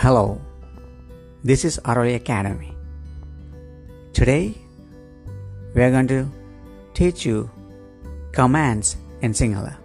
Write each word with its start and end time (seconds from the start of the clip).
Hello, 0.00 0.40
this 1.42 1.64
is 1.64 1.80
Arali 1.84 2.14
Academy. 2.14 2.72
Today, 4.12 4.54
we 5.74 5.82
are 5.82 5.90
going 5.90 6.06
to 6.06 6.30
teach 6.94 7.26
you 7.26 7.50
commands 8.30 8.96
in 9.22 9.32
Sinhala. 9.32 9.76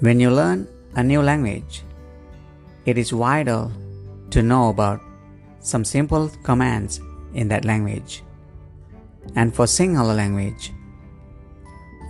When 0.00 0.20
you 0.20 0.30
learn 0.30 0.68
a 0.94 1.02
new 1.02 1.22
language, 1.22 1.84
it 2.84 2.98
is 2.98 3.12
vital 3.12 3.72
to 4.28 4.42
know 4.42 4.68
about 4.68 5.00
some 5.60 5.86
simple 5.86 6.28
commands 6.42 7.00
in 7.32 7.48
that 7.48 7.64
language. 7.64 8.22
And 9.36 9.54
for 9.54 9.64
Sinhala 9.64 10.14
language, 10.14 10.70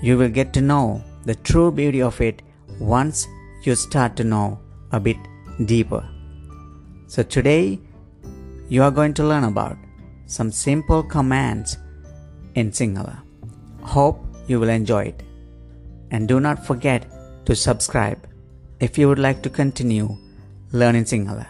you 0.02 0.18
will 0.18 0.30
get 0.30 0.52
to 0.54 0.60
know 0.60 1.00
the 1.26 1.36
true 1.36 1.70
beauty 1.70 2.02
of 2.02 2.20
it 2.20 2.42
once 2.80 3.28
you 3.62 3.76
start 3.76 4.16
to 4.16 4.24
know 4.24 4.58
a 4.92 5.00
bit 5.00 5.16
deeper. 5.64 6.06
So 7.06 7.22
today 7.22 7.80
you 8.68 8.82
are 8.82 8.90
going 8.90 9.14
to 9.14 9.24
learn 9.24 9.44
about 9.44 9.76
some 10.26 10.50
simple 10.50 11.02
commands 11.02 11.76
in 12.54 12.70
Sinhala. 12.70 13.22
Hope 13.82 14.24
you 14.46 14.60
will 14.60 14.68
enjoy 14.68 15.04
it. 15.04 15.22
And 16.10 16.28
do 16.28 16.40
not 16.40 16.64
forget 16.64 17.06
to 17.46 17.56
subscribe 17.56 18.28
if 18.80 18.98
you 18.98 19.08
would 19.08 19.18
like 19.18 19.42
to 19.42 19.50
continue 19.50 20.16
learning 20.72 21.04
Sinhala. 21.04 21.46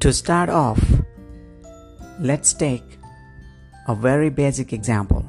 To 0.00 0.12
start 0.12 0.48
off, 0.48 0.80
let's 2.20 2.52
take 2.52 2.98
a 3.88 3.94
very 3.94 4.30
basic 4.30 4.72
example. 4.72 5.24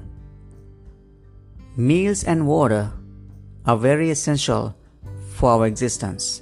Meals 1.75 2.23
and 2.23 2.47
water 2.47 2.91
are 3.67 3.77
very 3.77 4.09
essential 4.09 4.73
for 5.35 5.51
our 5.51 5.67
existence. 5.67 6.41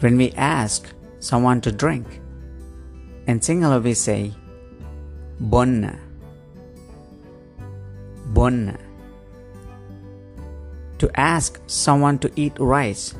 When 0.00 0.16
we 0.16 0.32
ask 0.32 0.88
someone 1.20 1.60
to 1.60 1.70
drink, 1.70 2.06
in 3.26 3.38
Sinhala 3.38 3.82
we 3.82 3.94
say, 3.94 4.32
Bonna. 5.40 5.98
Bonna. 8.32 8.80
To 10.98 11.10
ask 11.14 11.60
someone 11.66 12.18
to 12.20 12.30
eat 12.34 12.58
rice, 12.58 13.14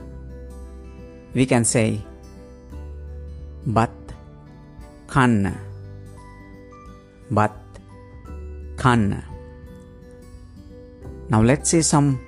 we 1.35 1.45
can 1.47 1.65
say, 1.65 2.01
Bat 3.67 3.91
Kanna. 5.09 5.61
Bat 7.31 7.55
Kanna. 8.77 9.32
Now 11.33 11.41
let's 11.41 11.71
see 11.71 11.81
some 11.81 12.21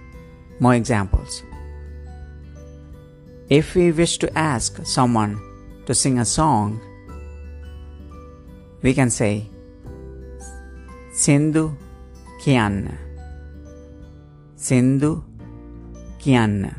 more 0.60 0.74
examples. 0.74 1.42
If 3.50 3.74
we 3.74 3.92
wish 3.92 4.16
to 4.16 4.38
ask 4.38 4.80
someone 4.86 5.38
to 5.84 5.94
sing 5.94 6.18
a 6.20 6.24
song, 6.24 6.80
we 8.80 8.94
can 8.94 9.10
say 9.10 9.46
Sindhu 11.12 11.76
Kianna. 12.40 12.96
Sindhu 14.56 15.22
Kianna. 16.18 16.74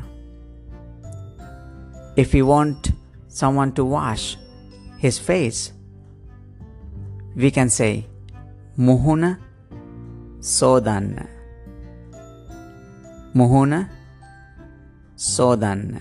If 2.16 2.32
we 2.32 2.42
want 2.42 2.90
someone 3.28 3.70
to 3.74 3.84
wash 3.84 4.36
his 4.98 5.16
face, 5.16 5.72
we 7.36 7.52
can 7.52 7.70
say 7.70 8.04
Muhuna 8.76 9.38
Sodanna. 10.40 11.35
Muhuna 13.36 13.86
Sodanna. 15.14 16.00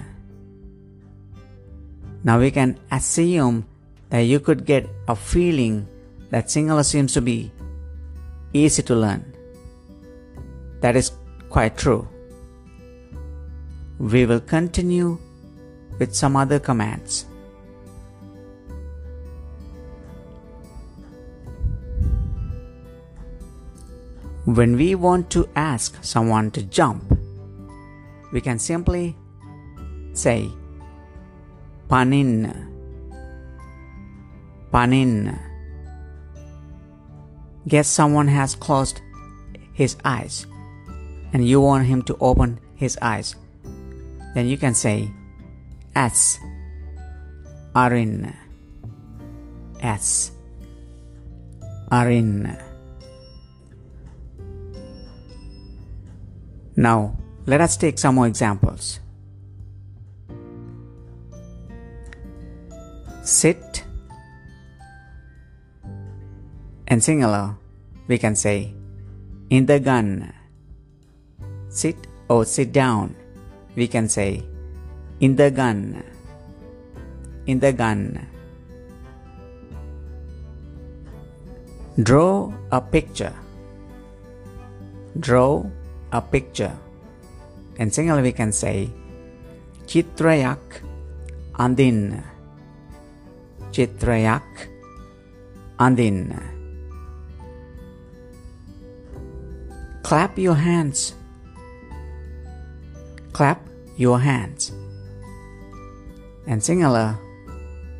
Now 2.23 2.39
we 2.39 2.49
can 2.49 2.79
assume 2.89 3.65
that 4.09 4.21
you 4.21 4.39
could 4.39 4.65
get 4.65 4.87
a 5.09 5.17
feeling 5.17 5.85
that 6.29 6.45
Sinhala 6.45 6.85
seems 6.85 7.11
to 7.11 7.21
be 7.21 7.51
easy 8.53 8.81
to 8.83 8.95
learn. 8.95 9.25
That 10.79 10.95
is 10.95 11.11
quite 11.49 11.75
true. 11.75 12.07
We 13.99 14.25
will 14.25 14.39
continue 14.39 15.17
with 15.99 16.15
some 16.15 16.37
other 16.37 16.59
commands. 16.59 17.25
When 24.45 24.77
we 24.77 24.95
want 24.95 25.29
to 25.31 25.49
ask 25.55 26.01
someone 26.01 26.51
to 26.51 26.63
jump, 26.63 27.24
we 28.35 28.41
can 28.41 28.59
simply 28.59 29.15
say 30.11 30.51
panin. 31.87 32.51
Panin. 34.73 35.39
Guess 37.65 37.87
someone 37.87 38.27
has 38.27 38.53
closed 38.53 38.99
his 39.71 39.95
eyes 40.03 40.47
and 41.31 41.47
you 41.47 41.61
want 41.61 41.87
him 41.87 42.01
to 42.11 42.17
open 42.19 42.59
his 42.75 42.99
eyes. 43.01 43.37
Then 44.33 44.47
you 44.47 44.57
can 44.57 44.75
say 44.75 45.09
s 45.95 46.37
arin. 47.73 48.35
S 49.79 50.31
arin. 51.89 52.51
Now, 56.75 57.15
let 57.45 57.61
us 57.61 57.77
take 57.77 57.99
some 57.99 58.15
more 58.15 58.27
examples. 58.27 58.99
Sit 63.21 63.83
and 66.87 67.01
Sinhala, 67.01 67.57
we 68.07 68.17
can 68.17 68.35
say 68.35 68.73
in 69.49 69.65
the 69.65 69.79
gun. 69.79 70.33
Sit 71.69 72.07
or 72.29 72.45
sit 72.45 72.71
down, 72.71 73.15
we 73.75 73.87
can 73.87 74.07
say 74.09 74.43
in 75.19 75.35
the 75.35 75.51
gun. 75.51 76.03
In 77.47 77.59
the 77.59 77.73
gun. 77.73 78.25
Draw 82.01 82.53
a 82.71 82.81
picture. 82.81 83.33
Draw 85.19 85.65
a 86.11 86.21
picture. 86.21 86.75
In 87.75 87.91
Sinhala 87.91 88.23
we 88.23 88.31
can 88.31 88.55
say 88.55 88.87
Chitrayak 89.83 90.81
andin. 91.59 92.23
Chitrayak 93.75 94.47
andin. 95.75 96.31
Clap 100.07 100.39
your 100.39 100.55
hands. 100.55 101.19
Clap 103.35 103.59
your 103.99 104.23
hands. 104.23 104.71
In 106.47 106.63
Sinhala 106.63 107.19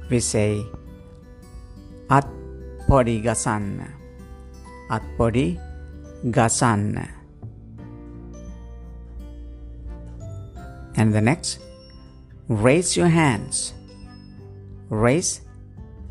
we 0.07 0.23
say 0.23 0.63
At 2.07 2.23
podi 2.87 3.19
gasan. 3.19 3.83
At 4.87 5.03
podi 5.17 5.59
And 10.97 11.13
the 11.13 11.22
next, 11.22 11.59
raise 12.47 12.95
your 12.95 13.07
hands. 13.07 13.73
Raise 14.89 15.41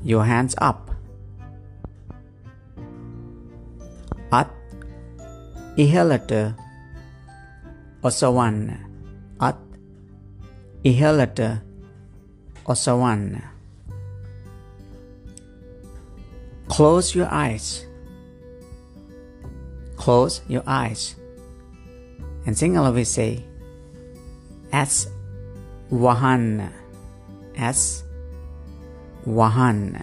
your 0.03 0.25
hands 0.25 0.55
up. 0.59 0.91
At 4.31 4.51
ihalata 5.79 6.55
osawan. 8.03 8.77
At 9.41 9.57
ihalata 10.85 11.63
osawan. 12.67 13.41
Close 16.69 17.15
your 17.15 17.29
eyes. 17.33 17.87
Close 19.97 20.43
your 20.49 20.63
eyes. 20.67 21.15
And 22.45 22.55
Sinhala 22.55 22.93
we 22.93 23.05
say, 23.05 23.45
S 24.75 25.07
Wahan 25.93 26.67
S 27.55 28.03
Wahan 29.23 30.03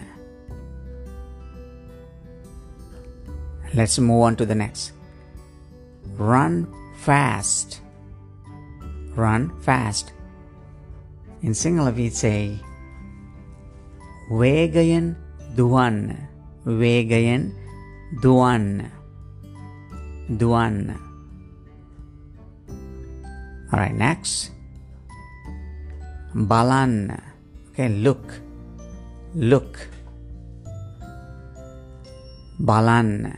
Let's 3.73 3.99
move 3.99 4.23
on 4.23 4.35
to 4.35 4.45
the 4.45 4.55
next. 4.55 4.91
Run 6.15 6.67
fast. 6.95 7.81
Run 9.15 9.51
fast. 9.59 10.11
In 11.41 11.51
Sinhala 11.51 11.95
we 11.95 12.07
say 12.07 12.59
Vegayan 14.31 15.15
duan. 15.55 16.15
Vegayan 16.63 17.55
duan. 18.23 18.91
Duan. 20.31 20.99
Alright, 23.71 23.95
next. 23.95 24.51
Balan. 26.33 27.11
Okay, 27.71 27.89
look. 27.89 28.39
Look. 29.35 29.87
Balan. 32.59 33.37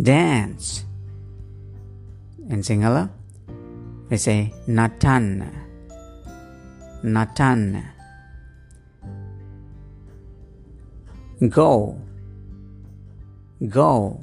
Dance. 0.00 0.84
In 2.48 2.60
Sinhala, 2.62 3.10
we 4.08 4.16
say 4.16 4.52
Natan. 4.68 5.50
Natan. 7.02 7.82
Go. 11.48 11.98
Go. 13.68 14.20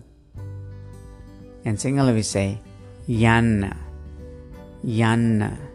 In 1.66 1.76
Sinhala, 1.76 2.14
we 2.14 2.22
say 2.22 2.60
Yan. 3.08 3.76
Yan. 4.84 5.73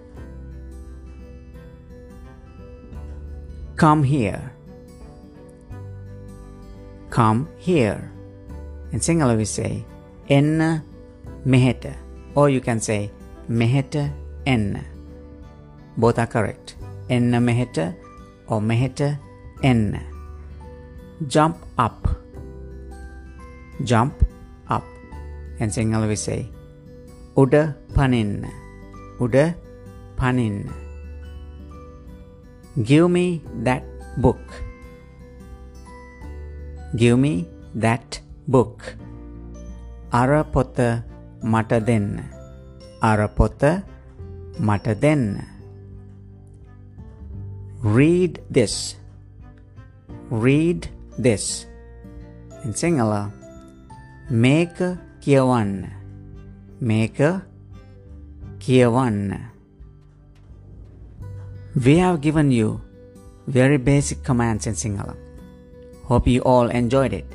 Come 3.79 4.03
here. 4.03 4.51
Come 7.11 7.49
here. 7.59 8.11
In 8.91 8.99
Sinhala, 8.99 9.37
we 9.37 9.45
say 9.45 9.85
En 10.29 10.83
meheta. 11.47 11.95
Or 12.35 12.51
you 12.51 12.61
can 12.61 12.81
say 12.81 13.13
Meheta 13.49 14.13
En. 14.47 14.85
Both 15.97 16.19
are 16.19 16.27
correct. 16.27 16.75
En 17.09 17.31
meheta 17.31 17.95
or 18.49 18.61
Meheta 18.61 19.17
En. 19.63 20.05
Jump 21.29 21.59
up. 21.79 22.09
Jump 23.85 24.15
up. 24.69 24.83
In 25.61 25.71
Sinhala, 25.71 26.09
we 26.09 26.17
say 26.17 26.51
Uda 27.37 27.77
panin. 27.95 28.45
Uda 29.21 29.55
panin. 30.17 30.88
Give 32.83 33.11
me 33.11 33.43
that 33.67 33.83
book. 34.19 34.39
Give 36.95 37.19
me 37.19 37.49
that 37.75 38.21
book. 38.47 38.95
Arapota 40.13 41.03
Mataden. 41.43 42.23
Arapota 43.03 43.83
Mataden. 44.61 45.45
Read 47.83 48.41
this. 48.49 48.95
Read 50.31 50.89
this. 51.19 51.67
In 52.63 52.73
Sinhala. 52.73 53.33
Make 54.31 54.79
kiyawan. 55.19 55.91
Make 56.81 57.43
Kiyawan. 58.59 59.58
We 61.87 61.99
have 61.99 62.21
given 62.21 62.51
you 62.51 62.81
very 63.47 63.77
basic 63.77 64.25
commands 64.25 64.67
in 64.67 64.75
Sinhala. 64.75 65.17
Hope 66.07 66.27
you 66.27 66.41
all 66.41 66.71
enjoyed 66.71 67.13
it. 67.13 67.27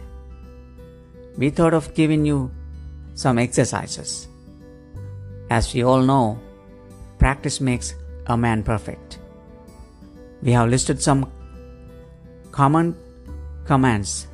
We 1.38 1.50
thought 1.50 1.74
of 1.74 1.94
giving 1.94 2.26
you 2.26 2.52
some 3.14 3.38
exercises. 3.38 4.28
As 5.50 5.74
we 5.74 5.84
all 5.84 6.02
know, 6.02 6.42
practice 7.20 7.62
makes 7.62 7.96
a 8.28 8.36
man 8.36 8.64
perfect. 8.64 9.20
We 10.42 10.52
have 10.52 10.68
listed 10.68 11.02
some 11.02 11.32
common 12.52 12.98
commands. 13.64 14.28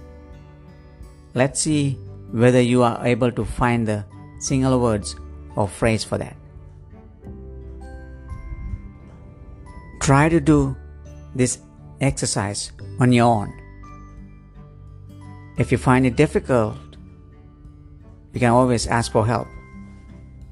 Let's 1.35 1.59
see 1.59 1.99
whether 2.31 2.61
you 2.61 2.81
are 2.81 3.05
able 3.05 3.31
to 3.33 3.45
find 3.45 3.87
the 3.87 4.05
single 4.39 4.79
words 4.79 5.15
or 5.55 5.67
phrase 5.67 6.03
for 6.03 6.17
that. 6.17 6.38
Try 9.99 10.29
to 10.29 10.39
do 10.39 10.75
this 11.35 11.59
exercise 12.01 12.71
on 12.99 13.11
your 13.11 13.25
own. 13.25 13.53
If 15.57 15.71
you 15.71 15.77
find 15.77 16.05
it 16.05 16.15
difficult, 16.15 16.77
you 18.33 18.39
can 18.39 18.51
always 18.51 18.87
ask 18.87 19.11
for 19.11 19.25
help 19.25 19.47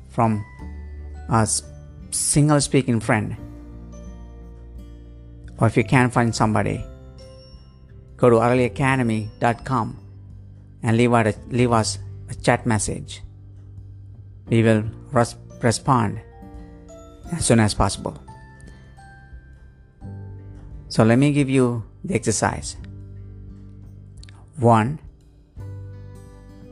from 0.09 0.43
a 1.29 1.47
Sinhala 2.11 2.61
speaking 2.61 2.99
friend. 2.99 3.37
Or 5.59 5.67
if 5.67 5.77
you 5.77 5.83
can't 5.83 6.11
find 6.11 6.35
somebody, 6.35 6.83
go 8.17 8.29
to 8.29 8.35
araliacademy.com 8.37 9.99
and 10.83 10.97
leave, 10.97 11.13
a, 11.13 11.33
leave 11.49 11.71
us 11.71 11.99
a 12.29 12.35
chat 12.35 12.65
message. 12.65 13.21
We 14.47 14.61
will 14.63 14.83
res- 15.11 15.35
respond 15.61 16.21
as 17.31 17.45
soon 17.45 17.59
as 17.59 17.73
possible. 17.73 18.26
So 20.89 21.03
let 21.03 21.19
me 21.19 21.31
give 21.31 21.49
you 21.49 21.83
the 22.03 22.15
exercise. 22.15 22.77
1. 24.57 24.99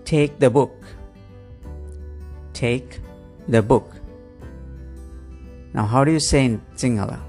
Take 0.06 0.40
the 0.40 0.50
book. 0.50 0.74
Take 2.54 3.00
the 3.48 3.62
book. 3.62 3.92
Now, 5.74 5.86
how 5.86 6.04
do 6.06 6.12
you 6.12 6.20
say 6.20 6.46
in 6.46 6.62
Sinhala? 6.76 7.20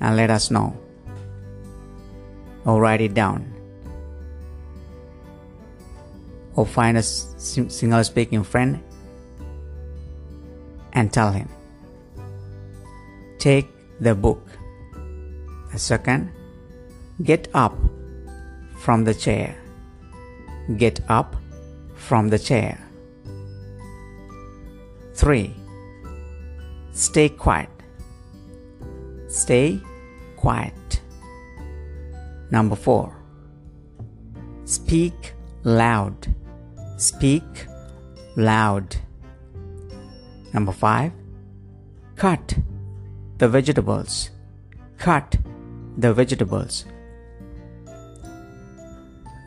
And 0.00 0.16
let 0.16 0.30
us 0.30 0.50
know. 0.50 0.78
Or 2.64 2.80
write 2.80 3.00
it 3.00 3.14
down. 3.14 3.52
Or 6.54 6.64
find 6.64 6.96
a 6.96 7.00
Sinhala 7.00 8.04
speaking 8.04 8.44
friend 8.44 8.82
and 10.92 11.12
tell 11.12 11.32
him. 11.32 11.48
Take 13.38 13.66
the 14.00 14.14
book. 14.14 14.55
Second, 15.76 16.32
get 17.22 17.48
up 17.52 17.76
from 18.78 19.04
the 19.04 19.14
chair. 19.14 19.54
Get 20.76 21.00
up 21.08 21.36
from 21.94 22.28
the 22.28 22.38
chair. 22.38 22.78
3. 25.14 25.54
Stay 26.92 27.28
quiet. 27.28 27.68
Stay 29.28 29.80
quiet. 30.36 31.02
Number 32.50 32.76
4. 32.76 33.14
Speak 34.64 35.34
loud. 35.62 36.34
Speak 36.96 37.66
loud. 38.36 38.96
Number 40.54 40.72
5. 40.72 41.12
Cut 42.16 42.58
the 43.38 43.48
vegetables. 43.48 44.30
Cut 44.96 45.36
the 45.96 46.12
vegetables. 46.12 46.84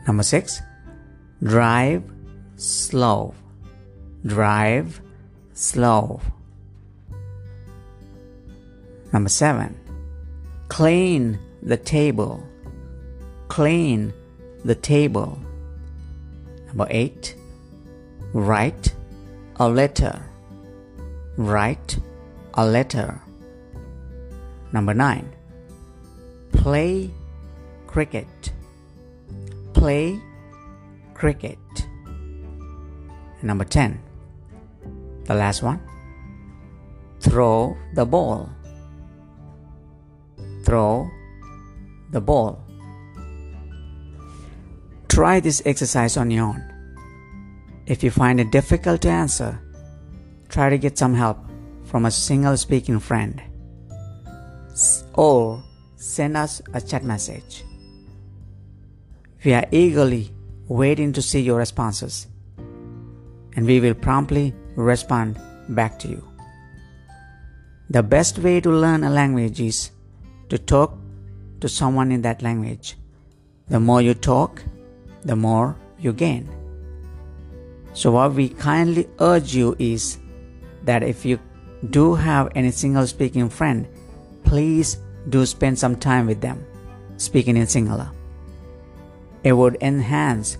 Number 0.06 0.22
6. 0.22 0.60
Drive 1.42 2.02
slow. 2.56 3.34
Drive 4.26 5.00
slow. 5.54 6.20
Number 9.12 9.28
7. 9.28 9.76
Clean 10.68 11.38
the 11.62 11.76
table. 11.76 12.46
Clean 13.48 14.12
the 14.64 14.74
table. 14.74 15.38
Number 16.66 16.86
8. 16.90 17.34
Write 18.32 18.94
a 19.56 19.68
letter. 19.68 20.22
Write 21.36 21.98
a 22.54 22.66
letter. 22.66 23.20
Number 24.72 24.94
9 24.94 25.32
Play 26.52 27.10
cricket. 27.86 28.52
Play 29.72 30.20
cricket. 31.14 31.58
Number 33.42 33.64
10. 33.64 34.00
The 35.24 35.34
last 35.34 35.62
one. 35.62 35.80
Throw 37.20 37.76
the 37.94 38.04
ball. 38.04 38.50
Throw 40.64 41.08
the 42.10 42.20
ball. 42.20 42.62
Try 45.08 45.40
this 45.40 45.62
exercise 45.64 46.16
on 46.16 46.30
your 46.30 46.46
own. 46.46 46.62
If 47.86 48.04
you 48.04 48.10
find 48.10 48.40
it 48.40 48.52
difficult 48.52 49.02
to 49.02 49.08
answer, 49.08 49.60
try 50.48 50.70
to 50.70 50.78
get 50.78 50.96
some 50.96 51.14
help 51.14 51.38
from 51.84 52.04
a 52.04 52.08
Sinhala 52.08 52.58
speaking 52.58 53.00
friend. 53.00 53.42
Or 55.14 55.62
send 56.00 56.34
us 56.34 56.62
a 56.72 56.80
chat 56.80 57.04
message. 57.04 57.62
We 59.44 59.52
are 59.52 59.66
eagerly 59.70 60.32
waiting 60.66 61.12
to 61.12 61.20
see 61.20 61.40
your 61.40 61.58
responses, 61.58 62.26
and 63.54 63.66
we 63.66 63.80
will 63.80 63.94
promptly 63.94 64.54
respond 64.76 65.38
back 65.68 65.98
to 65.98 66.08
you. 66.08 66.26
The 67.90 68.02
best 68.02 68.38
way 68.38 68.60
to 68.62 68.70
learn 68.70 69.04
a 69.04 69.10
language 69.10 69.60
is 69.60 69.90
to 70.48 70.56
talk 70.56 70.96
to 71.60 71.68
someone 71.68 72.10
in 72.12 72.22
that 72.22 72.40
language. 72.40 72.96
The 73.68 73.80
more 73.80 74.00
you 74.00 74.14
talk, 74.14 74.62
the 75.22 75.36
more 75.36 75.76
you 75.98 76.14
gain. 76.14 76.48
So, 77.92 78.12
what 78.12 78.32
we 78.32 78.48
kindly 78.48 79.06
urge 79.18 79.54
you 79.54 79.76
is 79.78 80.18
that 80.84 81.02
if 81.02 81.26
you 81.26 81.38
do 81.90 82.14
have 82.14 82.50
any 82.54 82.68
Sinhala 82.68 83.06
speaking 83.06 83.50
friend, 83.50 83.86
please 84.44 84.96
do 85.28 85.44
spend 85.46 85.78
some 85.78 85.96
time 85.96 86.26
with 86.26 86.40
them 86.40 86.64
speaking 87.16 87.56
in 87.56 87.66
Sinhala. 87.66 88.10
It 89.44 89.52
would 89.52 89.76
enhance 89.80 90.58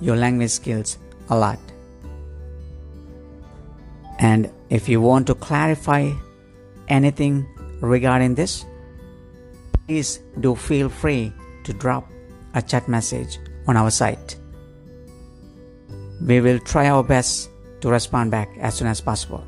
your 0.00 0.16
language 0.16 0.50
skills 0.50 0.98
a 1.30 1.36
lot. 1.36 1.58
And 4.18 4.50
if 4.70 4.88
you 4.88 5.00
want 5.00 5.26
to 5.28 5.34
clarify 5.34 6.10
anything 6.88 7.46
regarding 7.80 8.34
this, 8.34 8.64
please 9.86 10.20
do 10.40 10.54
feel 10.54 10.88
free 10.88 11.32
to 11.64 11.72
drop 11.72 12.08
a 12.54 12.62
chat 12.62 12.88
message 12.88 13.38
on 13.66 13.76
our 13.76 13.90
site. 13.90 14.36
We 16.20 16.40
will 16.40 16.58
try 16.60 16.88
our 16.88 17.02
best 17.02 17.50
to 17.80 17.90
respond 17.90 18.30
back 18.30 18.48
as 18.60 18.74
soon 18.74 18.88
as 18.88 19.00
possible. 19.00 19.44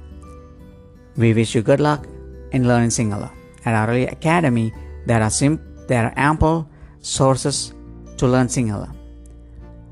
We 1.17 1.33
wish 1.33 1.55
you 1.55 1.63
good 1.63 1.81
luck 1.81 2.07
in 2.51 2.67
learning 2.67 2.91
Sinhala. 2.91 3.31
At 3.65 3.89
Arali 3.89 4.11
Academy, 4.11 4.73
there 5.07 5.23
are 5.23 5.31
sim- 5.31 5.61
there 5.89 6.05
are 6.05 6.13
ample 6.17 6.69
sources 7.01 7.73
to 8.19 8.27
learn 8.27 8.49
Sinhala. 8.49 8.95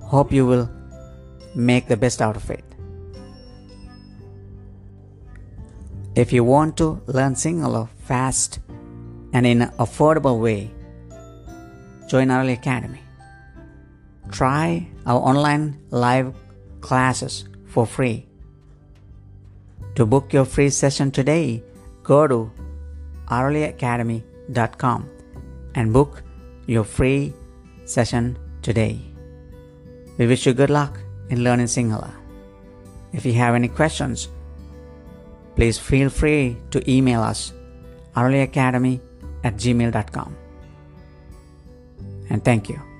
Hope 0.00 0.32
you 0.32 0.46
will 0.46 0.68
make 1.54 1.88
the 1.88 1.96
best 1.96 2.20
out 2.20 2.36
of 2.36 2.50
it. 2.50 2.64
If 6.14 6.32
you 6.32 6.44
want 6.44 6.76
to 6.76 7.00
learn 7.06 7.34
Sinhala 7.34 7.88
fast 8.04 8.60
and 9.32 9.46
in 9.46 9.62
an 9.62 9.70
affordable 9.78 10.38
way, 10.40 10.70
join 12.08 12.28
Arali 12.28 12.52
Academy. 12.52 13.00
Try 14.30 14.88
our 15.06 15.20
online 15.20 15.80
live 15.90 16.34
classes 16.80 17.48
for 17.66 17.86
free. 17.86 18.26
To 19.94 20.06
book 20.06 20.32
your 20.32 20.44
free 20.44 20.70
session 20.70 21.10
today, 21.10 21.62
go 22.02 22.26
to 22.26 22.50
araliacademy.com 23.32 25.08
and 25.74 25.92
book 25.92 26.22
your 26.66 26.84
free 26.84 27.32
session 27.84 28.38
today. 28.60 29.00
We 30.18 30.26
wish 30.26 30.46
you 30.46 30.52
good 30.52 30.70
luck 30.70 31.00
in 31.30 31.42
learning 31.42 31.66
Sinhala. 31.66 32.12
If 33.12 33.24
you 33.24 33.32
have 33.34 33.54
any 33.54 33.68
questions, 33.68 34.28
please 35.56 35.78
feel 35.78 36.10
free 36.10 36.56
to 36.70 36.78
email 36.90 37.22
us 37.22 37.52
araliacademy 38.16 39.00
at 39.44 39.56
gmail.com. 39.56 40.36
And 42.30 42.44
thank 42.44 42.68
you. 42.68 42.91